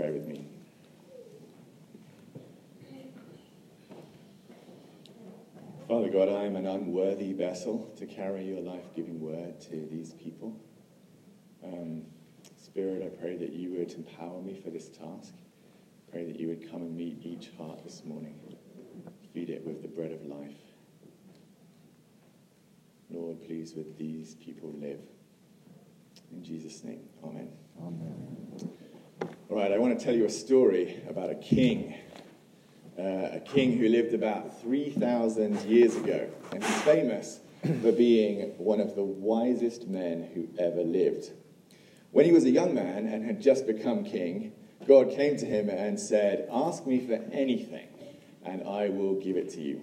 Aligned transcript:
pray 0.00 0.12
with 0.12 0.26
me. 0.26 0.46
Father 5.86 6.08
God, 6.08 6.30
I 6.30 6.44
am 6.44 6.56
an 6.56 6.66
unworthy 6.66 7.34
vessel 7.34 7.92
to 7.98 8.06
carry 8.06 8.46
your 8.46 8.62
life 8.62 8.84
giving 8.96 9.20
word 9.20 9.60
to 9.62 9.86
these 9.90 10.14
people. 10.14 10.58
Um, 11.62 12.04
Spirit, 12.56 13.02
I 13.02 13.08
pray 13.20 13.36
that 13.36 13.52
you 13.52 13.72
would 13.72 13.92
empower 13.92 14.40
me 14.40 14.58
for 14.64 14.70
this 14.70 14.88
task. 14.88 15.34
Pray 16.10 16.24
that 16.24 16.40
you 16.40 16.48
would 16.48 16.70
come 16.70 16.80
and 16.80 16.96
meet 16.96 17.18
each 17.22 17.50
heart 17.58 17.84
this 17.84 18.02
morning. 18.06 18.38
Feed 19.34 19.50
it 19.50 19.66
with 19.66 19.82
the 19.82 19.88
bread 19.88 20.12
of 20.12 20.24
life. 20.24 20.56
Lord, 23.10 23.44
please, 23.44 23.74
with 23.74 23.98
these 23.98 24.34
people 24.36 24.72
live. 24.80 25.00
In 26.32 26.42
Jesus' 26.42 26.84
name, 26.84 27.02
amen. 27.22 27.50
Amen. 27.78 28.79
All 29.50 29.56
right, 29.56 29.72
I 29.72 29.78
want 29.78 29.98
to 29.98 30.04
tell 30.04 30.14
you 30.14 30.26
a 30.26 30.30
story 30.30 31.02
about 31.08 31.28
a 31.28 31.34
king. 31.34 31.96
Uh, 32.96 33.30
a 33.32 33.42
king 33.44 33.76
who 33.76 33.88
lived 33.88 34.14
about 34.14 34.62
3,000 34.62 35.62
years 35.62 35.96
ago. 35.96 36.30
And 36.52 36.62
he's 36.62 36.82
famous 36.82 37.40
for 37.82 37.90
being 37.90 38.52
one 38.58 38.78
of 38.78 38.94
the 38.94 39.02
wisest 39.02 39.88
men 39.88 40.30
who 40.32 40.48
ever 40.56 40.84
lived. 40.84 41.32
When 42.12 42.26
he 42.26 42.30
was 42.30 42.44
a 42.44 42.50
young 42.50 42.74
man 42.74 43.08
and 43.08 43.24
had 43.24 43.42
just 43.42 43.66
become 43.66 44.04
king, 44.04 44.52
God 44.86 45.10
came 45.10 45.36
to 45.38 45.46
him 45.46 45.68
and 45.68 45.98
said, 45.98 46.48
Ask 46.52 46.86
me 46.86 47.04
for 47.04 47.14
anything, 47.32 47.88
and 48.44 48.62
I 48.62 48.88
will 48.88 49.14
give 49.14 49.36
it 49.36 49.50
to 49.54 49.60
you. 49.60 49.82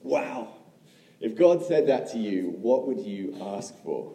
Wow! 0.00 0.54
If 1.20 1.36
God 1.36 1.62
said 1.62 1.86
that 1.88 2.10
to 2.12 2.18
you, 2.18 2.56
what 2.62 2.86
would 2.86 3.00
you 3.00 3.36
ask 3.42 3.74
for? 3.82 4.14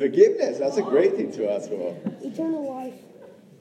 Forgiveness, 0.00 0.56
that's 0.56 0.78
a 0.78 0.82
great 0.82 1.14
thing 1.14 1.30
to 1.32 1.52
ask 1.52 1.68
for. 1.68 1.94
Eternal 2.22 2.66
life. 2.66 2.94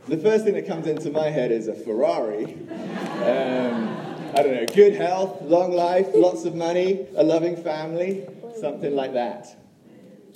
The 0.08 0.16
first 0.16 0.46
thing 0.46 0.54
that 0.54 0.66
comes 0.66 0.88
into 0.88 1.12
my 1.12 1.30
head 1.30 1.52
is 1.52 1.68
a 1.68 1.76
Ferrari. 1.76 2.46
Um, 2.46 3.90
I 4.34 4.42
don't 4.42 4.54
know, 4.54 4.66
good 4.74 4.94
health, 4.94 5.42
long 5.42 5.74
life, 5.74 6.08
lots 6.14 6.46
of 6.46 6.56
money, 6.56 7.08
a 7.18 7.24
loving 7.26 7.62
family, 7.62 8.26
something 8.58 8.96
like 8.96 9.12
that. 9.16 9.54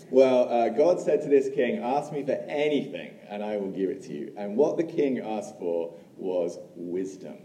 Well, 0.10 0.50
uh, 0.50 0.68
God 0.68 1.00
said 1.00 1.22
to 1.22 1.30
this 1.30 1.48
king, 1.56 1.82
Ask 1.82 2.12
me 2.12 2.22
for 2.26 2.34
anything, 2.50 3.14
and 3.30 3.42
I 3.42 3.56
will 3.56 3.72
give 3.72 3.90
it 3.90 4.04
to 4.04 4.14
you. 4.14 4.34
And 4.36 4.58
what 4.58 4.76
the 4.76 4.84
king 4.84 5.20
asked 5.20 5.58
for 5.58 5.98
was 6.18 6.60
wisdom. 6.76 7.38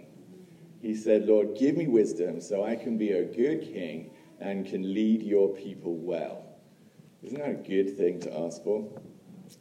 He 0.82 0.96
said, 0.96 1.26
Lord, 1.26 1.56
give 1.56 1.76
me 1.76 1.86
wisdom 1.86 2.40
so 2.40 2.64
I 2.64 2.74
can 2.74 2.98
be 2.98 3.12
a 3.12 3.22
good 3.24 3.62
king 3.62 4.10
and 4.40 4.66
can 4.66 4.92
lead 4.92 5.22
your 5.22 5.54
people 5.54 5.94
well. 5.94 6.47
Isn't 7.22 7.38
that 7.38 7.50
a 7.50 7.54
good 7.54 7.96
thing 7.96 8.20
to 8.20 8.38
ask 8.40 8.62
for? 8.62 8.88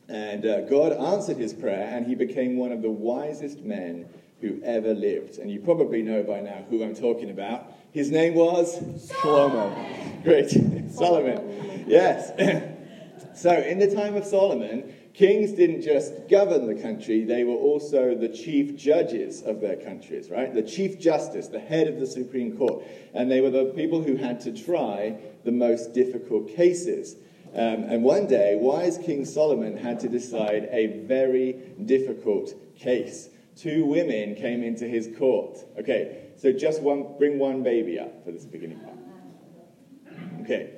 And 0.08 0.46
uh, 0.46 0.62
God 0.62 0.94
answered 0.94 1.38
his 1.38 1.54
prayer, 1.54 1.90
and 1.92 2.06
he 2.06 2.14
became 2.14 2.58
one 2.58 2.72
of 2.72 2.82
the 2.82 2.90
wisest 2.90 3.62
men 3.62 4.08
who 4.42 4.62
ever 4.64 4.94
lived. 4.94 5.40
And 5.40 5.50
you 5.50 5.60
probably 5.60 6.04
know 6.04 6.22
by 6.24 6.40
now 6.40 6.64
who 6.70 6.84
I'm 6.84 6.96
talking 6.96 7.32
about. 7.32 7.72
His 7.92 8.12
name 8.12 8.36
was 8.36 9.10
Solomon. 9.22 10.22
Great. 10.24 10.52
Solomon. 10.92 11.86
Yes. 11.88 12.32
so, 13.36 13.52
in 13.52 13.80
the 13.80 13.94
time 13.94 14.16
of 14.16 14.26
Solomon, 14.26 14.94
kings 15.16 15.54
didn't 15.54 15.82
just 15.82 16.30
govern 16.30 16.68
the 16.68 16.80
country, 16.80 17.24
they 17.24 17.44
were 17.44 17.56
also 17.56 18.14
the 18.14 18.30
chief 18.30 18.78
judges 18.78 19.42
of 19.42 19.62
their 19.62 19.78
countries, 19.78 20.30
right? 20.30 20.54
The 20.54 20.62
chief 20.62 21.00
justice, 21.00 21.48
the 21.48 21.60
head 21.60 21.88
of 21.88 22.00
the 22.00 22.06
Supreme 22.06 22.56
Court. 22.56 22.84
And 23.16 23.32
they 23.32 23.42
were 23.42 23.50
the 23.50 23.74
people 23.76 24.04
who 24.04 24.16
had 24.16 24.40
to 24.42 24.52
try 24.52 25.18
the 25.44 25.52
most 25.52 25.94
difficult 25.94 26.50
cases. 26.50 27.16
Um, 27.58 27.86
and 27.86 28.04
one 28.04 28.28
day, 28.28 28.56
wise 28.56 29.00
King 29.00 29.26
Solomon 29.26 29.78
had 29.78 30.00
to 30.02 30.10
decide 30.10 30.70
a 30.72 31.02
very 31.08 31.54
difficult 31.84 32.54
case. 32.78 33.30
Two 33.56 33.84
women 33.84 34.36
came 34.36 34.62
into 34.62 34.88
his 34.88 35.10
court. 35.18 35.58
Okay, 35.80 36.28
so 36.38 36.52
just 36.52 36.84
one, 36.84 37.18
bring 37.18 37.40
one 37.40 37.64
baby 37.64 38.00
up 38.00 38.24
for 38.24 38.32
this 38.32 38.46
beginning 38.46 38.80
part. 38.82 38.98
Okay. 40.42 40.70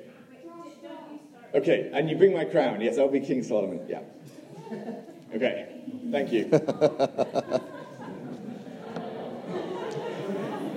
Okay, 1.52 1.90
and 1.92 2.08
you 2.08 2.16
bring 2.16 2.32
my 2.32 2.46
crown. 2.46 2.80
Yes, 2.80 2.96
I'll 2.96 3.08
be 3.08 3.20
King 3.20 3.42
Solomon. 3.42 3.84
Yeah. 3.86 4.00
Okay, 5.34 5.82
thank 6.10 6.32
you. 6.32 6.48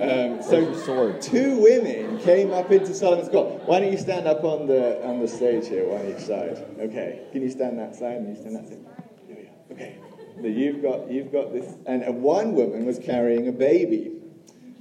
Um, 0.04 0.42
so 0.42 1.18
two 1.20 1.58
women 1.60 2.18
came 2.18 2.52
up 2.52 2.70
into 2.70 2.94
Solomon's 2.94 3.28
court. 3.28 3.62
Why 3.66 3.80
don't 3.80 3.92
you 3.92 3.98
stand 3.98 4.26
up 4.26 4.44
on 4.44 4.66
the 4.66 5.04
on 5.04 5.20
the 5.20 5.28
stage 5.28 5.68
here, 5.68 5.88
one 5.88 6.06
each 6.06 6.26
side? 6.26 6.64
Okay. 6.78 7.26
Can 7.32 7.42
you 7.42 7.50
stand 7.50 7.78
that 7.78 7.94
side 7.94 8.16
and 8.16 8.28
you 8.28 8.40
stand 8.40 8.56
that 8.56 8.68
side? 8.68 8.78
Here 9.26 9.36
we 9.36 9.42
are. 9.42 9.76
Okay. 9.76 9.98
So 10.40 10.46
you've 10.46 10.82
got 10.82 11.10
you've 11.10 11.32
got 11.32 11.52
this, 11.52 11.74
and 11.86 12.22
one 12.22 12.54
woman 12.54 12.84
was 12.84 12.98
carrying 12.98 13.48
a 13.48 13.52
baby. 13.52 14.20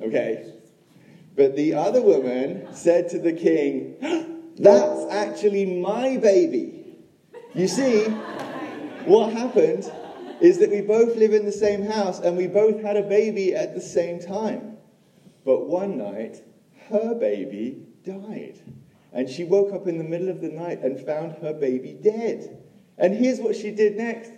Okay. 0.01 0.53
But 1.35 1.55
the 1.55 1.73
other 1.73 2.01
woman 2.01 2.67
said 2.73 3.09
to 3.09 3.19
the 3.19 3.34
king, 3.34 3.95
"That's 4.57 5.11
actually 5.11 5.79
my 5.79 6.17
baby." 6.17 6.97
You 7.55 7.67
see, 7.67 8.05
what 9.05 9.31
happened 9.31 9.91
is 10.41 10.59
that 10.59 10.69
we 10.69 10.81
both 10.81 11.16
live 11.16 11.34
in 11.34 11.45
the 11.45 11.51
same 11.51 11.85
house 11.85 12.19
and 12.19 12.35
we 12.35 12.47
both 12.47 12.81
had 12.81 12.97
a 12.97 13.03
baby 13.03 13.55
at 13.55 13.73
the 13.73 13.81
same 13.81 14.19
time. 14.19 14.72
But 15.46 15.68
one 15.68 15.98
night, 15.98 16.44
her 16.90 17.16
baby 17.16 17.86
died. 18.06 18.62
And 19.12 19.30
she 19.30 19.44
woke 19.44 19.74
up 19.74 19.88
in 19.88 19.98
the 19.98 20.04
middle 20.04 20.30
of 20.30 20.42
the 20.42 20.50
night 20.50 20.81
and 20.81 21.00
found 21.00 21.34
her 21.42 21.54
baby 21.54 21.94
dead. 21.94 22.64
And 22.98 23.16
here's 23.16 23.40
what 23.40 23.56
she 23.56 23.72
did 23.72 23.96
next. 23.96 24.32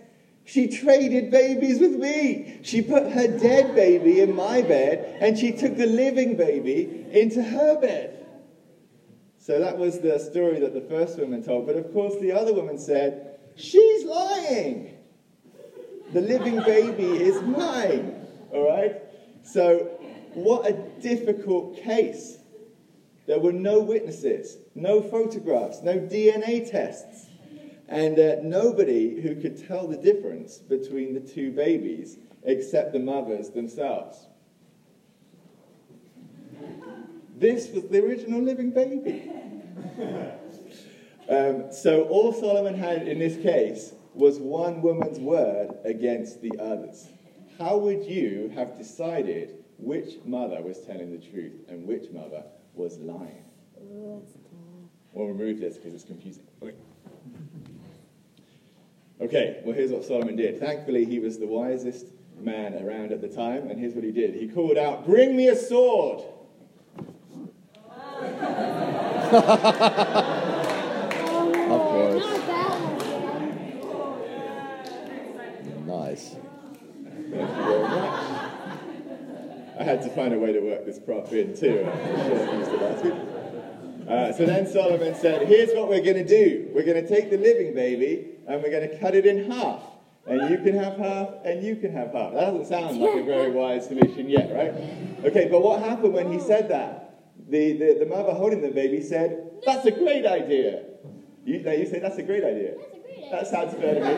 She 0.44 0.68
traded 0.68 1.30
babies 1.30 1.80
with 1.80 1.96
me. 1.96 2.60
She 2.62 2.82
put 2.82 3.10
her 3.10 3.26
dead 3.26 3.74
baby 3.74 4.20
in 4.20 4.34
my 4.34 4.62
bed 4.62 5.18
and 5.20 5.36
she 5.36 5.50
took 5.50 5.76
the 5.76 5.86
living 5.86 6.36
baby 6.36 7.06
into 7.10 7.42
her 7.42 7.80
bed. 7.80 8.26
So 9.38 9.58
that 9.60 9.78
was 9.78 10.00
the 10.00 10.18
story 10.18 10.60
that 10.60 10.74
the 10.74 10.80
first 10.82 11.18
woman 11.18 11.42
told. 11.42 11.66
But 11.66 11.76
of 11.76 11.92
course, 11.92 12.14
the 12.20 12.32
other 12.32 12.52
woman 12.52 12.78
said, 12.78 13.38
She's 13.56 14.04
lying. 14.04 14.98
The 16.12 16.20
living 16.20 16.62
baby 16.62 17.04
is 17.04 17.42
mine. 17.42 18.26
All 18.52 18.68
right? 18.68 19.02
So 19.42 19.98
what 20.36 20.66
a 20.66 20.74
difficult 21.00 21.78
case. 21.78 22.36
There 23.26 23.40
were 23.40 23.52
no 23.52 23.80
witnesses, 23.80 24.58
no 24.74 25.00
photographs, 25.00 25.82
no 25.82 25.98
DNA 25.98 26.70
tests, 26.70 27.26
and 27.88 28.18
uh, 28.18 28.36
nobody 28.42 29.20
who 29.20 29.34
could 29.36 29.66
tell 29.66 29.88
the 29.88 29.96
difference 29.96 30.58
between 30.58 31.14
the 31.14 31.20
two 31.20 31.52
babies 31.52 32.18
except 32.44 32.92
the 32.92 32.98
mothers 32.98 33.50
themselves. 33.50 34.26
This 37.38 37.70
was 37.70 37.84
the 37.84 38.04
original 38.04 38.42
living 38.42 38.70
baby. 38.72 39.30
um, 41.30 41.72
so 41.72 42.04
all 42.04 42.32
Solomon 42.32 42.74
had 42.74 43.08
in 43.08 43.18
this 43.18 43.42
case 43.42 43.94
was 44.14 44.38
one 44.38 44.82
woman's 44.82 45.18
word 45.18 45.70
against 45.84 46.42
the 46.42 46.52
others. 46.60 47.08
How 47.58 47.78
would 47.78 48.04
you 48.04 48.52
have 48.54 48.76
decided 48.76 49.64
which 49.78 50.14
mother 50.24 50.62
was 50.62 50.80
telling 50.80 51.10
the 51.12 51.18
truth 51.18 51.68
and 51.68 51.86
which 51.86 52.10
mother 52.10 52.42
was 52.74 52.98
lying. 52.98 53.44
We'll 55.12 55.28
remove 55.28 55.60
this 55.60 55.76
because 55.76 55.94
it's 55.94 56.04
confusing. 56.04 56.46
Okay. 56.62 56.74
okay, 59.20 59.60
well, 59.64 59.74
here's 59.74 59.90
what 59.90 60.04
Solomon 60.04 60.36
did. 60.36 60.60
Thankfully, 60.60 61.04
he 61.04 61.18
was 61.18 61.38
the 61.38 61.46
wisest 61.46 62.06
man 62.38 62.74
around 62.82 63.12
at 63.12 63.20
the 63.20 63.28
time, 63.28 63.70
and 63.70 63.80
here's 63.80 63.94
what 63.94 64.04
he 64.04 64.12
did. 64.12 64.34
He 64.34 64.48
called 64.48 64.76
out, 64.76 65.06
Bring 65.06 65.36
me 65.36 65.48
a 65.48 65.56
sword! 65.56 66.22
of 69.32 69.42
course. 71.80 72.24
Nice. 75.86 76.36
Thank 77.04 77.32
you 77.32 77.64
very 77.64 77.82
much. 77.82 78.46
I 79.78 79.84
had 79.96 80.04
to 80.04 80.14
find 80.14 80.34
a 80.34 80.38
way 80.38 80.52
to 80.52 80.60
work 80.60 80.84
this 80.84 80.98
prop 80.98 81.32
in 81.32 81.56
too. 81.56 81.84
Uh, 84.06 84.32
so 84.32 84.46
then 84.46 84.66
Solomon 84.66 85.14
said, 85.14 85.48
Here's 85.48 85.72
what 85.74 85.88
we're 85.88 86.02
going 86.02 86.16
to 86.16 86.26
do. 86.26 86.70
We're 86.74 86.84
going 86.84 87.02
to 87.02 87.08
take 87.08 87.30
the 87.30 87.38
living 87.38 87.74
baby 87.74 88.36
and 88.46 88.62
we're 88.62 88.70
going 88.70 88.88
to 88.88 88.98
cut 88.98 89.14
it 89.14 89.26
in 89.26 89.50
half. 89.50 89.82
And 90.26 90.50
you 90.50 90.58
can 90.58 90.74
have 90.74 90.96
half 90.98 91.30
and 91.44 91.62
you 91.62 91.76
can 91.76 91.92
have 91.92 92.12
half. 92.12 92.34
That 92.34 92.40
doesn't 92.40 92.66
sound 92.66 92.98
like 92.98 93.16
a 93.16 93.24
very 93.24 93.50
wise 93.50 93.86
solution 93.86 94.28
yet, 94.28 94.52
right? 94.54 94.74
Okay, 95.24 95.48
but 95.50 95.62
what 95.62 95.82
happened 95.82 96.12
when 96.12 96.32
he 96.32 96.40
said 96.40 96.68
that? 96.68 97.02
The, 97.48 97.72
the, 97.74 97.96
the 98.00 98.06
mother 98.06 98.32
holding 98.32 98.60
the 98.60 98.70
baby 98.70 99.00
said, 99.02 99.50
That's 99.64 99.86
a 99.86 99.92
great 99.92 100.26
idea. 100.26 100.84
You, 101.44 101.60
no, 101.62 101.72
you 101.72 101.86
say, 101.86 102.00
That's 102.00 102.18
a 102.18 102.22
great 102.22 102.44
idea. 102.44 102.74
That's 102.76 102.92
a 102.92 102.96
great 102.96 103.16
idea. 103.16 103.30
That 103.30 103.46
sounds 103.46 103.74
fair 103.74 103.94
to 103.94 104.00
me. 104.00 104.14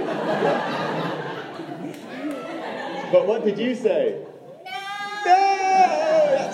but 3.12 3.26
what 3.26 3.44
did 3.44 3.58
you 3.58 3.74
say? 3.74 4.24
No, 4.64 4.70
that's 5.24 5.57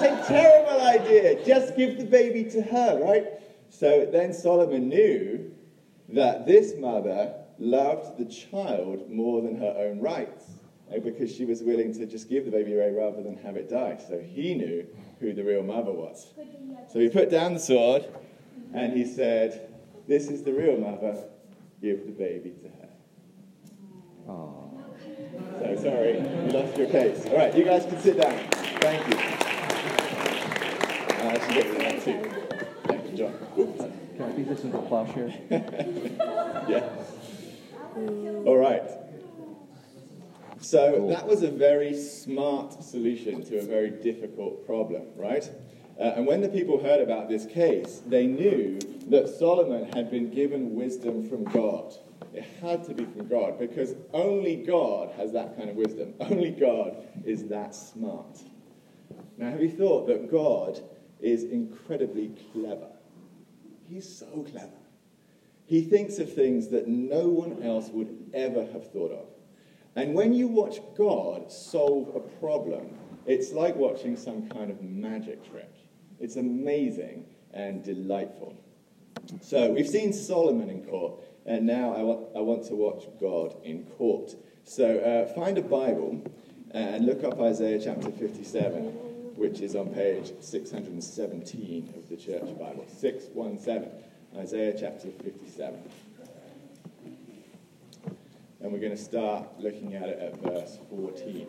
a 0.05 0.25
terrible 0.27 0.81
idea. 0.81 1.45
Just 1.45 1.77
give 1.77 1.99
the 1.99 2.05
baby 2.05 2.45
to 2.51 2.63
her, 2.63 3.03
right? 3.03 3.27
So 3.71 4.09
then 4.11 4.33
Solomon 4.33 4.89
knew 4.89 5.53
that 6.11 6.47
this 6.47 6.75
mother 6.77 7.35
loved 7.59 8.19
the 8.19 8.25
child 8.25 9.11
more 9.11 9.43
than 9.43 9.57
her 9.57 9.75
own 9.79 10.01
rights 10.01 10.45
because 11.03 11.35
she 11.35 11.45
was 11.45 11.63
willing 11.63 11.93
to 11.95 12.07
just 12.07 12.29
give 12.29 12.45
the 12.45 12.51
baby 12.51 12.75
away 12.75 12.93
rather 12.93 13.23
than 13.23 13.37
have 13.39 13.57
it 13.57 13.69
die. 13.69 13.99
So 14.09 14.21
he 14.21 14.55
knew 14.55 14.87
who 15.21 15.33
the 15.33 15.43
real 15.43 15.63
mother 15.63 15.93
was. 15.93 16.33
So 16.93 16.99
he 17.01 17.09
put 17.09 17.31
down 17.31 17.55
the 17.55 17.61
sword 17.61 18.07
and 18.73 18.93
he 18.93 19.05
said, 19.05 19.73
This 20.07 20.29
is 20.29 20.43
the 20.43 20.53
real 20.53 20.77
mother, 20.77 21.25
give 21.81 22.07
the 22.07 22.13
baby 22.13 22.51
to 22.63 22.69
her. 22.69 22.89
Aww. 24.29 24.75
So 25.59 25.83
sorry, 25.83 26.19
you 26.19 26.51
lost 26.53 26.77
your 26.77 26.89
case. 26.89 27.27
All 27.27 27.37
right, 27.37 27.55
you 27.55 27.65
guys 27.65 27.85
can 27.87 28.01
sit 28.01 28.21
down. 28.21 28.39
Thank 28.81 29.09
you. 29.09 29.34
I 32.05 32.07
should 32.07 32.23
get 32.23 32.33
rid 32.33 32.43
of 32.43 32.49
that 32.51 32.61
too. 32.61 32.67
Thank 32.85 33.11
you, 33.11 33.17
John. 33.17 33.93
Can 34.17 34.23
I 34.23 34.33
beat 34.33 34.49
this 34.49 34.65
into 34.65 34.79
a 34.79 34.83
plowshare? 34.83 35.33
Yeah. 36.67 36.89
All 38.47 38.57
right. 38.57 38.83
So 40.61 41.09
that 41.11 41.27
was 41.27 41.43
a 41.43 41.51
very 41.51 41.95
smart 41.95 42.83
solution 42.83 43.45
to 43.45 43.59
a 43.59 43.63
very 43.63 43.91
difficult 43.91 44.67
problem, 44.67 45.03
right? 45.17 45.49
Uh, 46.01 46.15
and 46.17 46.27
when 46.27 46.41
the 46.41 46.49
people 46.49 46.83
heard 46.83 47.01
about 47.01 47.29
this 47.29 47.47
case, 47.47 48.03
they 48.07 48.27
knew 48.27 48.79
that 49.09 49.29
Solomon 49.29 49.93
had 49.93 50.11
been 50.11 50.31
given 50.31 50.75
wisdom 50.75 51.29
from 51.29 51.45
God. 51.45 51.95
It 52.33 52.45
had 52.61 52.83
to 52.85 52.95
be 52.95 53.05
from 53.05 53.29
God 53.29 53.59
because 53.59 53.95
only 54.13 54.57
God 54.57 55.13
has 55.17 55.33
that 55.33 55.57
kind 55.57 55.71
of 55.71 55.77
wisdom. 55.77 56.15
Only 56.21 56.51
God 56.51 56.97
is 57.25 57.45
that 57.49 57.75
smart. 57.75 58.39
Now, 59.37 59.51
have 59.51 59.61
you 59.61 59.71
thought 59.71 60.07
that 60.09 60.31
God 60.31 60.83
is 61.25 61.45
incredibly 61.45 62.33
clever? 62.53 62.91
He's 63.89 64.09
so 64.09 64.47
clever. 64.51 64.71
He 65.67 65.83
thinks 65.83 66.19
of 66.19 66.33
things 66.33 66.69
that 66.69 66.87
no 66.87 67.29
one 67.29 67.63
else 67.63 67.89
would 67.89 68.31
ever 68.35 68.67
have 68.67 68.93
thought 68.93 69.13
of. 69.13 69.27
And 69.97 70.15
when 70.15 70.35
you 70.35 70.49
watch 70.49 70.81
God 70.97 71.51
solve 71.51 72.15
a 72.15 72.21
problem, 72.21 72.99
it's 73.27 73.53
like 73.53 73.75
watching 73.77 74.17
some 74.17 74.49
kind 74.49 74.71
of 74.71 74.83
magic 74.83 75.49
trick. 75.51 75.73
It's 76.21 76.37
amazing 76.37 77.25
and 77.53 77.83
delightful. 77.83 78.55
So 79.41 79.71
we've 79.71 79.89
seen 79.89 80.13
Solomon 80.13 80.69
in 80.69 80.85
court, 80.85 81.21
and 81.47 81.67
now 81.67 81.95
I 81.95 82.03
want, 82.03 82.27
I 82.37 82.41
want 82.41 82.65
to 82.67 82.75
watch 82.75 83.05
God 83.19 83.57
in 83.65 83.85
court. 83.97 84.35
So 84.65 84.99
uh, 84.99 85.33
find 85.35 85.57
a 85.57 85.63
Bible 85.63 86.23
and 86.73 87.07
look 87.07 87.25
up 87.25 87.41
Isaiah 87.41 87.81
chapter 87.83 88.11
57, 88.11 89.14
which 89.37 89.61
is 89.61 89.75
on 89.75 89.89
page 89.93 90.33
617 90.41 91.95
of 91.97 92.09
the 92.09 92.17
Church 92.17 92.59
Bible. 92.59 92.85
617, 92.89 93.91
Isaiah 94.37 94.75
chapter 94.79 95.09
57. 95.23 95.79
And 98.61 98.73
we're 98.73 98.79
going 98.79 98.93
to 98.93 98.97
start 98.97 99.47
looking 99.59 99.95
at 99.95 100.09
it 100.09 100.19
at 100.21 100.41
verse 100.41 100.79
14. 100.91 101.47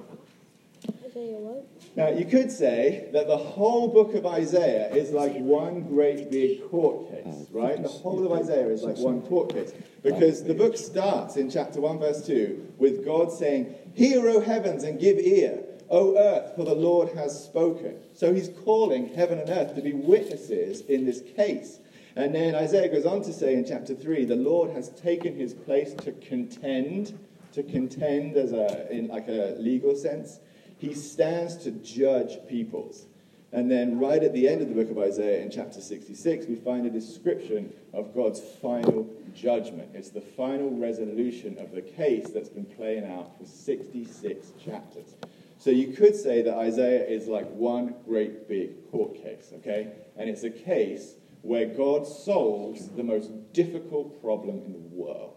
Now, 1.95 2.09
you 2.09 2.25
could 2.25 2.51
say 2.51 3.07
that 3.13 3.27
the 3.27 3.37
whole 3.37 3.87
book 3.87 4.15
of 4.15 4.25
Isaiah 4.25 4.93
is 4.93 5.11
like 5.11 5.33
one 5.37 5.83
great 5.83 6.29
big 6.29 6.69
court 6.69 7.09
case, 7.09 7.47
right? 7.51 7.81
The 7.81 7.87
whole 7.87 8.25
of 8.25 8.37
Isaiah 8.37 8.67
is 8.67 8.83
like 8.83 8.97
one 8.97 9.21
court 9.21 9.49
case. 9.51 9.71
Because 10.03 10.43
the 10.43 10.53
book 10.53 10.75
starts 10.75 11.37
in 11.37 11.49
chapter 11.49 11.79
1, 11.79 11.99
verse 11.99 12.25
2, 12.25 12.73
with 12.77 13.05
God 13.05 13.31
saying, 13.31 13.73
Hear, 13.93 14.27
O 14.27 14.41
heavens, 14.41 14.83
and 14.83 14.99
give 14.99 15.17
ear, 15.17 15.63
O 15.89 16.17
earth, 16.17 16.55
for 16.55 16.65
the 16.65 16.75
Lord 16.75 17.09
has 17.09 17.43
spoken. 17.43 17.95
So 18.13 18.33
he's 18.33 18.49
calling 18.63 19.13
heaven 19.13 19.39
and 19.39 19.49
earth 19.49 19.75
to 19.75 19.81
be 19.81 19.93
witnesses 19.93 20.81
in 20.81 21.05
this 21.05 21.21
case. 21.35 21.79
And 22.15 22.33
then 22.33 22.55
Isaiah 22.55 22.89
goes 22.89 23.05
on 23.05 23.21
to 23.23 23.33
say 23.33 23.55
in 23.55 23.65
chapter 23.65 23.93
3, 23.93 24.25
the 24.25 24.35
Lord 24.35 24.71
has 24.71 24.89
taken 24.89 25.35
his 25.35 25.53
place 25.53 25.93
to 25.95 26.13
contend, 26.13 27.17
to 27.51 27.61
contend 27.61 28.37
as 28.37 28.53
a, 28.53 28.91
in 28.91 29.07
like 29.07 29.27
a 29.27 29.55
legal 29.59 29.95
sense. 29.95 30.39
He 30.77 30.93
stands 30.93 31.57
to 31.57 31.71
judge 31.71 32.37
peoples. 32.47 33.05
And 33.51 33.71
then, 33.71 33.99
right 33.99 34.21
at 34.21 34.33
the 34.33 34.49
end 34.49 34.61
of 34.61 34.67
the 34.67 34.75
book 34.75 34.91
of 34.91 34.97
Isaiah, 34.97 35.41
in 35.41 35.49
chapter 35.49 35.79
66, 35.79 36.45
we 36.47 36.55
find 36.55 36.85
a 36.85 36.89
description 36.89 37.71
of 37.93 38.13
God's 38.13 38.41
final 38.61 39.07
judgment. 39.33 39.91
It's 39.93 40.09
the 40.09 40.19
final 40.19 40.71
resolution 40.71 41.57
of 41.59 41.71
the 41.71 41.81
case 41.81 42.29
that's 42.33 42.49
been 42.49 42.65
playing 42.65 43.05
out 43.05 43.37
for 43.37 43.45
66 43.45 44.51
chapters. 44.63 45.15
So 45.57 45.69
you 45.69 45.93
could 45.93 46.15
say 46.15 46.41
that 46.41 46.55
Isaiah 46.55 47.05
is 47.05 47.27
like 47.27 47.49
one 47.49 47.95
great 48.05 48.47
big 48.47 48.91
court 48.91 49.15
case, 49.15 49.51
okay? 49.55 49.93
And 50.17 50.29
it's 50.29 50.43
a 50.43 50.49
case 50.49 51.15
where 51.41 51.65
God 51.65 52.07
solves 52.07 52.89
the 52.89 53.03
most 53.03 53.31
difficult 53.53 54.21
problem 54.21 54.61
in 54.65 54.73
the 54.73 54.79
world. 54.79 55.35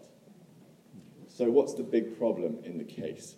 So, 1.27 1.49
what's 1.49 1.73
the 1.73 1.83
big 1.83 2.17
problem 2.17 2.57
in 2.63 2.77
the 2.77 2.83
case? 2.83 3.35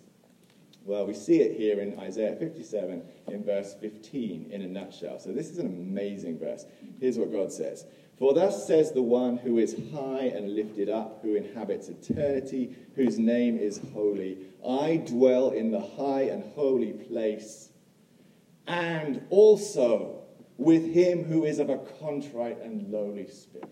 Well, 0.84 1.06
we 1.06 1.14
see 1.14 1.40
it 1.40 1.56
here 1.56 1.80
in 1.80 1.98
Isaiah 2.00 2.34
57 2.34 3.02
in 3.28 3.44
verse 3.44 3.74
15 3.80 4.50
in 4.50 4.62
a 4.62 4.66
nutshell. 4.66 5.20
So, 5.20 5.32
this 5.32 5.50
is 5.50 5.58
an 5.58 5.66
amazing 5.66 6.38
verse. 6.38 6.64
Here's 6.98 7.18
what 7.18 7.30
God 7.30 7.52
says 7.52 7.84
For 8.22 8.32
thus 8.32 8.68
says 8.68 8.92
the 8.92 9.02
one 9.02 9.36
who 9.36 9.58
is 9.58 9.74
high 9.92 10.26
and 10.26 10.54
lifted 10.54 10.88
up, 10.88 11.18
who 11.22 11.34
inhabits 11.34 11.88
eternity, 11.88 12.72
whose 12.94 13.18
name 13.18 13.58
is 13.58 13.80
holy 13.92 14.38
I 14.64 14.98
dwell 14.98 15.50
in 15.50 15.72
the 15.72 15.80
high 15.80 16.22
and 16.30 16.44
holy 16.54 16.92
place, 16.92 17.70
and 18.68 19.26
also 19.28 20.22
with 20.56 20.84
him 20.94 21.24
who 21.24 21.44
is 21.44 21.58
of 21.58 21.68
a 21.68 21.78
contrite 21.98 22.62
and 22.62 22.92
lowly 22.92 23.26
spirit. 23.26 23.68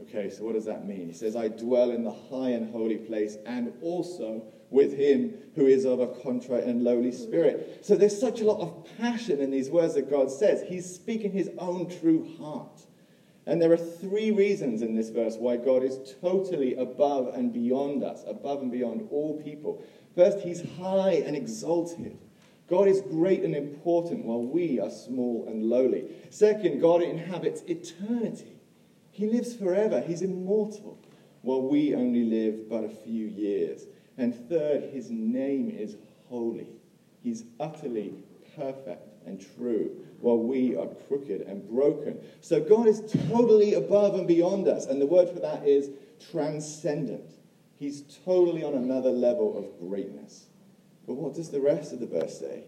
Okay, 0.00 0.28
so 0.28 0.44
what 0.44 0.54
does 0.54 0.64
that 0.64 0.86
mean? 0.86 1.06
He 1.06 1.14
says, 1.14 1.36
I 1.36 1.48
dwell 1.48 1.90
in 1.90 2.04
the 2.04 2.10
high 2.12 2.50
and 2.50 2.70
holy 2.72 2.96
place, 2.96 3.36
and 3.46 3.72
also 3.80 4.42
with 4.70 4.96
him 4.98 5.34
who 5.54 5.66
is 5.66 5.84
of 5.84 6.00
a 6.00 6.08
contrite 6.08 6.64
and 6.64 6.82
lowly 6.82 7.12
spirit. 7.12 7.78
So 7.82 7.94
there's 7.94 8.18
such 8.18 8.40
a 8.40 8.44
lot 8.44 8.60
of 8.60 8.86
passion 8.98 9.40
in 9.40 9.50
these 9.50 9.70
words 9.70 9.94
that 9.94 10.10
God 10.10 10.30
says. 10.30 10.64
He's 10.66 10.92
speaking 10.92 11.30
his 11.30 11.50
own 11.58 11.88
true 12.00 12.36
heart. 12.38 12.82
And 13.46 13.60
there 13.60 13.72
are 13.72 13.76
three 13.76 14.30
reasons 14.30 14.82
in 14.82 14.96
this 14.96 15.10
verse 15.10 15.36
why 15.36 15.58
God 15.58 15.84
is 15.84 16.14
totally 16.20 16.74
above 16.74 17.34
and 17.34 17.52
beyond 17.52 18.02
us, 18.02 18.24
above 18.26 18.62
and 18.62 18.72
beyond 18.72 19.06
all 19.10 19.40
people. 19.42 19.84
First, 20.16 20.40
he's 20.40 20.64
high 20.78 21.22
and 21.24 21.36
exalted. 21.36 22.18
God 22.68 22.88
is 22.88 23.02
great 23.02 23.42
and 23.42 23.54
important 23.54 24.24
while 24.24 24.42
we 24.42 24.80
are 24.80 24.90
small 24.90 25.44
and 25.46 25.64
lowly. 25.64 26.06
Second, 26.30 26.80
God 26.80 27.02
inhabits 27.02 27.62
eternity. 27.62 28.53
He 29.14 29.28
lives 29.28 29.54
forever, 29.54 30.00
He's 30.00 30.22
immortal, 30.22 30.98
while 31.42 31.62
we 31.62 31.94
only 31.94 32.24
live 32.24 32.68
but 32.68 32.82
a 32.82 32.88
few 32.88 33.26
years. 33.26 33.86
And 34.18 34.34
third, 34.48 34.90
His 34.92 35.08
name 35.08 35.70
is 35.70 35.96
holy. 36.28 36.66
He's 37.22 37.44
utterly 37.60 38.14
perfect 38.56 39.08
and 39.24 39.40
true, 39.56 40.04
while 40.18 40.38
we 40.38 40.76
are 40.76 40.88
crooked 41.06 41.42
and 41.42 41.66
broken. 41.68 42.18
So 42.40 42.60
God 42.60 42.88
is 42.88 43.02
totally 43.28 43.74
above 43.74 44.16
and 44.16 44.26
beyond 44.26 44.66
us. 44.66 44.86
And 44.86 45.00
the 45.00 45.06
word 45.06 45.28
for 45.28 45.38
that 45.38 45.64
is 45.64 45.90
transcendent. 46.32 47.30
He's 47.78 48.02
totally 48.24 48.64
on 48.64 48.74
another 48.74 49.10
level 49.10 49.56
of 49.56 49.78
greatness. 49.78 50.46
But 51.06 51.14
what 51.14 51.34
does 51.34 51.50
the 51.50 51.60
rest 51.60 51.92
of 51.92 52.00
the 52.00 52.06
verse 52.06 52.36
say? 52.36 52.64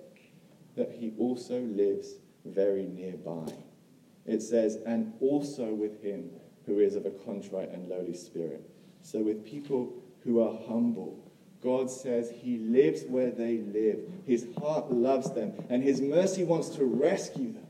That 0.76 0.92
he 0.92 1.12
also 1.18 1.60
lives 1.60 2.14
very 2.44 2.86
nearby. 2.86 3.52
It 4.26 4.42
says, 4.42 4.78
and 4.86 5.12
also 5.20 5.72
with 5.72 6.02
him 6.02 6.30
who 6.66 6.80
is 6.80 6.96
of 6.96 7.06
a 7.06 7.10
contrite 7.10 7.70
and 7.70 7.88
lowly 7.88 8.14
spirit. 8.14 8.68
So 9.02 9.20
with 9.20 9.44
people 9.44 9.92
who 10.24 10.42
are 10.42 10.58
humble, 10.66 11.18
God 11.62 11.90
says 11.90 12.30
he 12.30 12.58
lives 12.58 13.04
where 13.04 13.30
they 13.30 13.58
live. 13.58 14.00
His 14.26 14.46
heart 14.58 14.90
loves 14.90 15.32
them, 15.32 15.52
and 15.70 15.82
his 15.82 16.00
mercy 16.00 16.44
wants 16.44 16.70
to 16.70 16.84
rescue 16.84 17.52
them. 17.52 17.66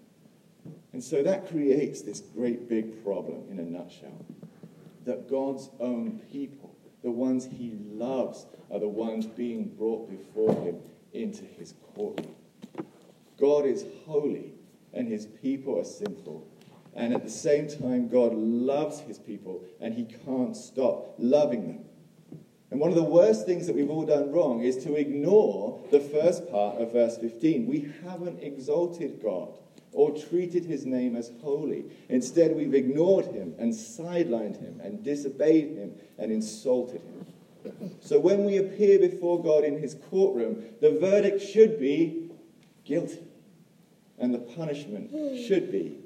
And 0.93 1.05
so 1.05 1.23
that 1.23 1.49
creates 1.49 2.01
this 2.01 2.21
great 2.21 2.69
big 2.69 3.05
problem 3.05 3.45
in 3.51 3.59
a 3.59 3.63
nutshell. 3.63 4.25
That 5.05 5.29
God's 5.29 5.69
own 5.79 6.21
people, 6.33 6.75
the 7.03 7.11
ones 7.11 7.45
he 7.45 7.77
loves, 7.93 8.47
are 8.73 8.81
the 8.81 8.89
ones 8.89 9.27
being 9.27 9.65
brought 9.77 10.11
before 10.11 10.55
him 10.55 10.79
into 11.13 11.45
his 11.45 11.75
courtroom. 11.95 12.35
God 13.39 13.67
is 13.67 13.85
holy, 14.07 14.53
and 15.07 15.13
his 15.13 15.27
people 15.27 15.79
are 15.79 15.85
sinful. 15.85 16.45
And 16.93 17.15
at 17.15 17.23
the 17.23 17.31
same 17.31 17.69
time, 17.69 18.09
God 18.09 18.35
loves 18.35 18.99
his 19.01 19.21
people, 19.21 19.63
and 19.81 19.95
he 19.95 20.05
can't 20.05 20.57
stop 20.57 21.15
loving 21.17 21.69
them. 21.69 21.85
And 22.73 22.81
one 22.81 22.91
of 22.91 22.97
the 22.97 23.05
worst 23.05 23.47
things 23.47 23.69
that 23.69 23.77
we've 23.77 23.91
all 23.91 24.05
done 24.05 24.33
wrong 24.33 24.63
is 24.63 24.83
to 24.83 24.97
ignore 24.97 25.81
the 25.93 26.01
first 26.01 26.51
part 26.51 26.79
of 26.79 26.93
verse 26.93 27.19
15. 27.19 27.67
We 27.67 27.93
haven't 28.05 28.43
exalted 28.43 29.23
God 29.23 29.57
or 29.93 30.11
treated 30.11 30.65
his 30.65 30.85
name 30.85 31.15
as 31.15 31.31
holy. 31.41 31.85
Instead, 32.09 32.57
we've 32.57 32.75
ignored 32.75 33.27
him 33.27 33.55
and 33.59 33.73
sidelined 33.73 34.61
him 34.61 34.81
and 34.83 35.05
disobeyed 35.05 35.77
him 35.77 35.93
and 36.19 36.33
insulted 36.33 37.01
him. 37.03 37.93
So 38.01 38.19
when 38.19 38.45
we 38.45 38.57
appear 38.57 38.99
before 38.99 39.41
God 39.41 39.63
in 39.63 39.79
his 39.79 39.95
courtroom, 40.11 40.65
the 40.81 40.99
verdict 40.99 41.41
should 41.41 41.79
be 41.79 42.31
guilty. 42.85 43.23
And 44.19 44.33
the 44.33 44.39
punishment 44.39 45.11
hmm. 45.11 45.37
should 45.47 45.71
be 45.71 45.99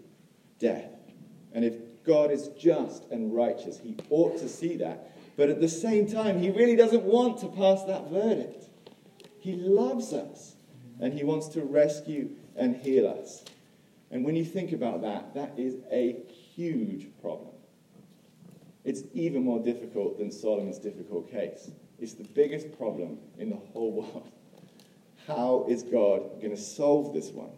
death. 0.58 0.90
And 1.52 1.64
if 1.64 1.74
God 2.04 2.30
is 2.30 2.48
just 2.58 3.04
and 3.10 3.34
righteous. 3.34 3.78
He 3.78 3.96
ought 4.10 4.38
to 4.38 4.48
see 4.48 4.76
that. 4.76 5.12
But 5.36 5.50
at 5.50 5.60
the 5.60 5.68
same 5.68 6.06
time, 6.06 6.40
he 6.40 6.50
really 6.50 6.76
doesn't 6.76 7.04
want 7.04 7.38
to 7.40 7.48
pass 7.48 7.84
that 7.84 8.10
verdict. 8.10 8.68
He 9.38 9.54
loves 9.54 10.12
us 10.12 10.56
and 11.00 11.14
he 11.14 11.24
wants 11.24 11.48
to 11.48 11.62
rescue 11.62 12.30
and 12.56 12.76
heal 12.76 13.08
us. 13.08 13.44
And 14.10 14.24
when 14.24 14.34
you 14.34 14.44
think 14.44 14.72
about 14.72 15.02
that, 15.02 15.34
that 15.34 15.52
is 15.56 15.76
a 15.90 16.16
huge 16.54 17.08
problem. 17.22 17.54
It's 18.84 19.02
even 19.12 19.44
more 19.44 19.60
difficult 19.60 20.18
than 20.18 20.32
Solomon's 20.32 20.78
difficult 20.78 21.30
case. 21.30 21.70
It's 21.98 22.14
the 22.14 22.24
biggest 22.24 22.76
problem 22.76 23.18
in 23.38 23.50
the 23.50 23.56
whole 23.56 23.92
world. 23.92 24.30
How 25.26 25.66
is 25.68 25.82
God 25.82 26.40
going 26.40 26.50
to 26.50 26.60
solve 26.60 27.14
this 27.14 27.28
one? 27.28 27.50